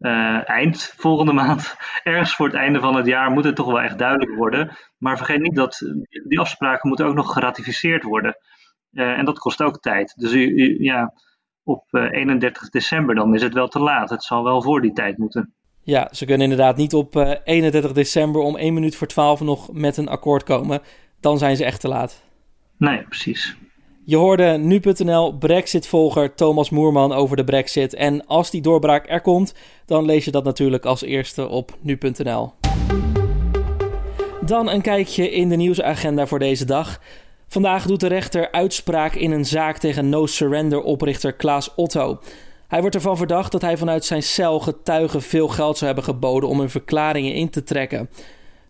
uh, 0.00 0.48
eind 0.48 0.94
volgende 0.96 1.32
maand, 1.32 1.76
ergens 2.02 2.34
voor 2.34 2.46
het 2.46 2.54
einde 2.54 2.80
van 2.80 2.96
het 2.96 3.06
jaar, 3.06 3.30
moet 3.30 3.44
het 3.44 3.56
toch 3.56 3.66
wel 3.66 3.80
echt 3.80 3.98
duidelijk 3.98 4.36
worden. 4.36 4.76
Maar 4.98 5.16
vergeet 5.16 5.40
niet 5.40 5.54
dat 5.54 5.78
die 6.28 6.40
afspraken 6.40 6.88
moeten 6.88 7.06
ook 7.06 7.14
nog 7.14 7.32
geratificeerd 7.32 8.02
worden. 8.02 8.36
Uh, 8.92 9.18
en 9.18 9.24
dat 9.24 9.38
kost 9.38 9.62
ook 9.62 9.80
tijd. 9.80 10.14
Dus 10.16 10.32
u, 10.32 10.54
u, 10.54 10.84
ja, 10.84 11.14
op 11.62 11.84
uh, 11.90 12.04
eh, 12.04 12.12
31 12.12 12.70
december 12.70 13.14
dan 13.14 13.34
is 13.34 13.42
het 13.42 13.54
wel 13.54 13.68
te 13.68 13.78
laat. 13.78 14.10
Het 14.10 14.24
zal 14.24 14.44
wel 14.44 14.62
voor 14.62 14.80
die 14.80 14.92
tijd 14.92 15.18
moeten. 15.18 15.54
Ja, 15.82 16.08
ze 16.12 16.24
kunnen 16.24 16.50
inderdaad 16.50 16.76
niet 16.76 16.94
op 16.94 17.40
31 17.44 17.92
december 17.92 18.40
om 18.40 18.56
1 18.56 18.74
minuut 18.74 18.96
voor 18.96 19.06
12 19.06 19.40
nog 19.40 19.72
met 19.72 19.96
een 19.96 20.08
akkoord 20.08 20.42
komen. 20.42 20.80
Dan 21.20 21.38
zijn 21.38 21.56
ze 21.56 21.64
echt 21.64 21.80
te 21.80 21.88
laat. 21.88 22.24
Nee, 22.76 23.02
precies. 23.02 23.56
Je 24.04 24.16
hoorde 24.16 24.56
nu.nl 24.58 25.32
Brexit-volger 25.32 26.34
Thomas 26.34 26.70
Moerman 26.70 27.12
over 27.12 27.36
de 27.36 27.44
Brexit. 27.44 27.94
En 27.94 28.26
als 28.26 28.50
die 28.50 28.60
doorbraak 28.60 29.08
er 29.08 29.20
komt, 29.20 29.54
dan 29.86 30.04
lees 30.04 30.24
je 30.24 30.30
dat 30.30 30.44
natuurlijk 30.44 30.84
als 30.84 31.02
eerste 31.02 31.48
op 31.48 31.76
nu.nl. 31.80 32.52
Dan 34.40 34.70
een 34.70 34.80
kijkje 34.80 35.30
in 35.30 35.48
de 35.48 35.56
nieuwsagenda 35.56 36.26
voor 36.26 36.38
deze 36.38 36.64
dag. 36.64 37.00
Vandaag 37.48 37.86
doet 37.86 38.00
de 38.00 38.06
rechter 38.06 38.50
uitspraak 38.50 39.14
in 39.14 39.30
een 39.30 39.44
zaak 39.44 39.78
tegen 39.78 40.08
No 40.08 40.26
Surrender-oprichter 40.26 41.32
Klaas 41.32 41.74
Otto. 41.74 42.20
Hij 42.68 42.80
wordt 42.80 42.94
ervan 42.94 43.16
verdacht 43.16 43.52
dat 43.52 43.62
hij 43.62 43.76
vanuit 43.76 44.04
zijn 44.04 44.22
cel 44.22 44.60
getuigen 44.60 45.22
veel 45.22 45.48
geld 45.48 45.76
zou 45.76 45.86
hebben 45.86 46.14
geboden 46.14 46.48
om 46.48 46.58
hun 46.58 46.70
verklaringen 46.70 47.34
in 47.34 47.50
te 47.50 47.62
trekken. 47.62 48.10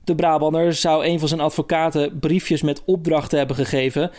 De 0.05 0.15
Brabander 0.15 0.75
zou 0.75 1.05
een 1.05 1.19
van 1.19 1.29
zijn 1.29 1.41
advocaten 1.41 2.19
briefjes 2.19 2.63
met 2.63 2.83
opdrachten 2.85 3.39
hebben 3.39 3.57
gegeven 3.57 4.11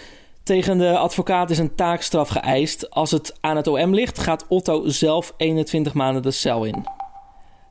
tegen 0.43 0.77
de 0.77 0.97
advocaat 0.97 1.49
is 1.49 1.57
een 1.57 1.75
taakstraf 1.75 2.29
geëist. 2.29 2.89
Als 2.89 3.11
het 3.11 3.37
aan 3.41 3.55
het 3.55 3.67
OM 3.67 3.93
ligt, 3.93 4.19
gaat 4.19 4.45
Otto 4.47 4.89
zelf 4.89 5.33
21 5.37 5.93
maanden 5.93 6.21
de 6.21 6.31
cel 6.31 6.65
in. 6.65 6.85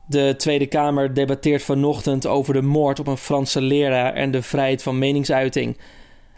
De 0.07 0.33
Tweede 0.37 0.67
Kamer 0.67 1.13
debatteert 1.13 1.63
vanochtend 1.63 2.27
over 2.27 2.53
de 2.53 2.61
moord 2.61 2.99
op 2.99 3.07
een 3.07 3.17
Franse 3.17 3.61
leraar 3.61 4.13
en 4.13 4.31
de 4.31 4.41
vrijheid 4.41 4.83
van 4.83 4.99
meningsuiting. 4.99 5.77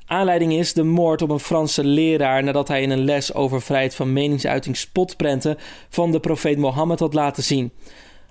Aanleiding 0.06 0.54
is 0.54 0.74
de 0.74 0.84
moord 0.84 1.22
op 1.22 1.30
een 1.30 1.40
Franse 1.40 1.84
leraar 1.84 2.44
nadat 2.44 2.68
hij 2.68 2.82
in 2.82 2.90
een 2.90 3.04
les 3.04 3.34
over 3.34 3.62
vrijheid 3.62 3.96
van 3.96 4.14
meningsuiting 4.14 4.78
spotprenten 4.78 5.58
van 5.90 6.12
de 6.12 6.20
profeet 6.20 6.58
Mohammed 6.58 7.00
had 7.00 7.14
laten 7.14 7.44
zien. 7.44 7.72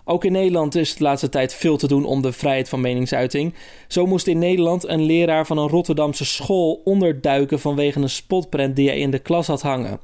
Ook 0.05 0.25
in 0.25 0.33
Nederland 0.33 0.75
is 0.75 0.95
de 0.95 1.03
laatste 1.03 1.29
tijd 1.29 1.55
veel 1.55 1.77
te 1.77 1.87
doen 1.87 2.05
om 2.05 2.23
de 2.23 2.33
vrijheid 2.33 2.69
van 2.69 2.81
meningsuiting. 2.81 3.55
Zo 3.89 4.07
moest 4.07 4.27
in 4.27 4.39
Nederland 4.39 4.89
een 4.89 5.03
leraar 5.03 5.47
van 5.47 5.59
een 5.59 5.69
Rotterdamse 5.69 6.25
school 6.25 6.81
onderduiken 6.85 7.61
vanwege 7.61 8.01
een 8.01 8.11
spotprent 8.11 8.77
die 8.77 8.89
hij 8.89 8.99
in 8.99 9.11
de 9.11 9.19
klas 9.19 9.47
had 9.47 9.63
hangen. 9.63 10.01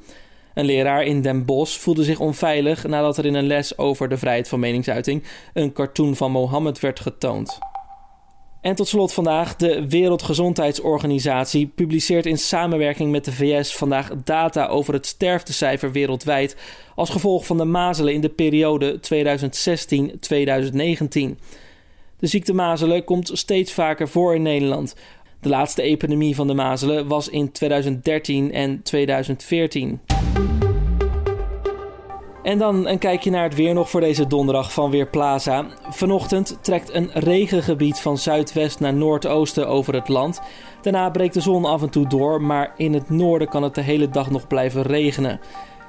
Een 0.54 0.64
leraar 0.64 1.04
in 1.04 1.22
Den 1.22 1.44
Bosch 1.44 1.78
voelde 1.78 2.04
zich 2.04 2.20
onveilig 2.20 2.86
nadat 2.86 3.18
er 3.18 3.26
in 3.26 3.34
een 3.34 3.46
les 3.46 3.78
over 3.78 4.08
de 4.08 4.18
vrijheid 4.18 4.48
van 4.48 4.60
meningsuiting 4.60 5.22
een 5.54 5.72
cartoon 5.72 6.16
van 6.16 6.30
Mohammed 6.30 6.80
werd 6.80 7.00
getoond. 7.00 7.58
En 8.60 8.74
tot 8.74 8.88
slot 8.88 9.12
vandaag, 9.12 9.56
de 9.56 9.88
Wereldgezondheidsorganisatie 9.88 11.66
publiceert 11.66 12.26
in 12.26 12.38
samenwerking 12.38 13.10
met 13.10 13.24
de 13.24 13.32
VS 13.32 13.76
vandaag 13.76 14.10
data 14.24 14.66
over 14.66 14.94
het 14.94 15.06
sterftecijfer 15.06 15.92
wereldwijd 15.92 16.56
als 16.94 17.10
gevolg 17.10 17.46
van 17.46 17.56
de 17.56 17.64
mazelen 17.64 18.14
in 18.14 18.20
de 18.20 18.28
periode 18.28 19.00
2016-2019. 19.00 19.00
De 22.18 22.26
ziekte 22.26 22.52
mazelen 22.52 23.04
komt 23.04 23.30
steeds 23.32 23.72
vaker 23.72 24.08
voor 24.08 24.34
in 24.34 24.42
Nederland. 24.42 24.94
De 25.40 25.48
laatste 25.48 25.82
epidemie 25.82 26.34
van 26.34 26.46
de 26.46 26.54
mazelen 26.54 27.06
was 27.06 27.28
in 27.28 27.52
2013 27.52 28.52
en 28.52 28.82
2014. 28.82 30.00
En 32.48 32.58
dan 32.58 32.86
een 32.86 32.98
kijkje 32.98 33.30
naar 33.30 33.42
het 33.42 33.54
weer 33.54 33.74
nog 33.74 33.90
voor 33.90 34.00
deze 34.00 34.26
donderdag 34.26 34.72
van 34.72 34.90
Weerplaza. 34.90 35.66
Vanochtend 35.82 36.58
trekt 36.60 36.94
een 36.94 37.10
regengebied 37.12 38.00
van 38.00 38.18
zuidwest 38.18 38.80
naar 38.80 38.94
noordoosten 38.94 39.68
over 39.68 39.94
het 39.94 40.08
land. 40.08 40.40
Daarna 40.82 41.10
breekt 41.10 41.34
de 41.34 41.40
zon 41.40 41.64
af 41.64 41.82
en 41.82 41.90
toe 41.90 42.06
door, 42.06 42.42
maar 42.42 42.72
in 42.76 42.94
het 42.94 43.10
noorden 43.10 43.48
kan 43.48 43.62
het 43.62 43.74
de 43.74 43.80
hele 43.80 44.08
dag 44.08 44.30
nog 44.30 44.46
blijven 44.46 44.82
regenen. 44.82 45.40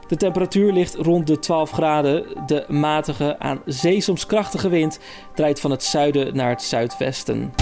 De 0.07 0.15
temperatuur 0.15 0.73
ligt 0.73 0.95
rond 0.95 1.27
de 1.27 1.39
12 1.39 1.71
graden. 1.71 2.25
De 2.45 2.65
matige, 2.67 3.39
aan 3.39 3.61
zee 3.65 4.01
soms 4.01 4.25
krachtige 4.25 4.69
wind 4.69 4.99
draait 5.35 5.59
van 5.59 5.71
het 5.71 5.83
zuiden 5.83 6.35
naar 6.35 6.49
het 6.49 6.61
zuidwesten. 6.61 7.53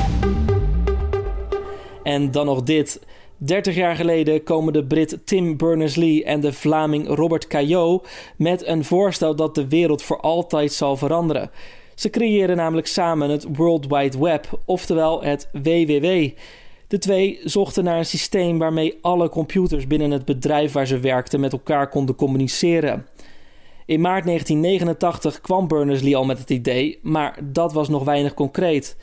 En 2.04 2.32
dan 2.32 2.46
nog 2.46 2.64
dit. 2.64 3.00
30 3.38 3.76
jaar 3.76 3.96
geleden 3.96 4.44
komen 4.44 4.74
de 4.74 4.86
Brit 4.86 5.20
Tim 5.24 5.58
Berners-Lee 5.58 6.24
en 6.24 6.40
de 6.40 6.54
Vlaming 6.54 7.08
Robert 7.08 7.48
Caillot 7.48 8.08
met 8.36 8.68
een 8.68 8.84
voorstel 8.84 9.36
dat 9.36 9.56
de 9.56 9.68
wereld 9.68 10.02
voor 10.02 10.20
altijd 10.20 10.74
zal 10.74 10.98
veranderen. 10.98 11.52
Ze 11.96 12.10
creëren 12.10 12.56
namelijk 12.56 12.88
samen 12.88 13.30
het 13.30 13.48
World 13.56 13.88
Wide 13.88 14.20
Web, 14.20 14.60
oftewel 14.66 15.24
het 15.24 15.50
WWW. 15.52 16.30
De 16.88 16.98
twee 16.98 17.40
zochten 17.44 17.84
naar 17.84 17.98
een 17.98 18.06
systeem 18.06 18.58
waarmee 18.58 18.98
alle 19.02 19.30
computers 19.30 19.88
binnen 19.88 20.12
het 20.12 20.26
bedrijf 20.26 20.72
waar 20.72 20.88
ze 20.88 21.00
werkten 21.00 21.40
met 21.40 21.52
elkaar 21.52 21.90
konden 21.90 22.16
communiceren. 22.16 23.06
In 23.86 24.02
maart 24.02 24.26
1989 24.26 25.42
kwam 25.42 25.68
Berners-Lee 25.68 26.16
al 26.16 26.26
met 26.26 26.40
het 26.40 26.50
idee, 26.50 27.00
maar 27.02 27.40
dat 27.44 27.74
was 27.74 27.90
nog 27.90 28.04
weinig 28.04 28.34
concreet. 28.34 28.98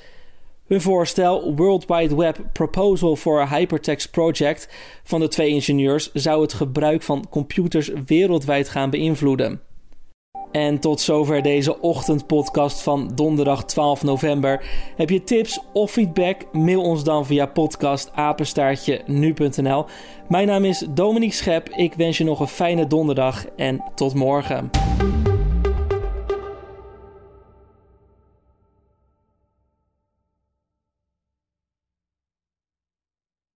Hun 0.75 0.83
voorstel 0.83 1.54
World 1.54 1.85
Wide 1.87 2.16
Web 2.16 2.38
Proposal 2.52 3.16
for 3.16 3.40
a 3.40 3.47
Hypertext 3.47 4.11
Project 4.11 4.69
van 5.04 5.21
de 5.21 5.28
twee 5.28 5.49
ingenieurs 5.49 6.12
zou 6.12 6.43
het 6.43 6.52
gebruik 6.52 7.02
van 7.02 7.26
computers 7.31 7.90
wereldwijd 8.07 8.69
gaan 8.69 8.90
beïnvloeden. 8.90 9.61
En 10.52 10.78
tot 10.78 11.00
zover 11.00 11.43
deze 11.43 11.81
ochtendpodcast 11.81 12.83
van 12.83 13.12
donderdag 13.14 13.64
12 13.64 14.02
november. 14.02 14.64
Heb 14.97 15.11
je 15.11 15.25
tips 15.25 15.61
of 15.73 15.90
feedback? 15.90 16.52
Mail 16.52 16.83
ons 16.83 17.04
dan 17.04 17.26
via 17.26 17.47
podcastapenstaartje 17.47 19.02
nu.nl. 19.07 19.85
Mijn 20.28 20.47
naam 20.47 20.64
is 20.64 20.87
Dominique 20.90 21.35
Schep. 21.35 21.69
Ik 21.69 21.95
wens 21.95 22.19
je 22.19 22.25
nog 22.25 22.40
een 22.40 22.49
fijne 22.49 22.87
donderdag 22.87 23.47
en 23.57 23.85
tot 23.95 24.14
morgen. 24.14 24.71